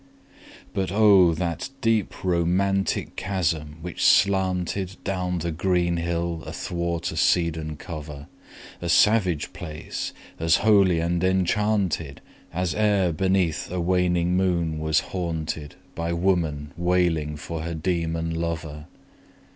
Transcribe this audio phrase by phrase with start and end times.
[0.73, 7.75] But O, that deep romantic chasm which slanted Down the green hill athwart a cedarn
[7.77, 8.25] cover!
[8.81, 10.11] A savage place!
[10.39, 12.19] as holy and enchanted
[12.51, 18.33] As e'er beneath a waning moon was haunted 15 By woman wailing for her demon
[18.33, 18.87] lover!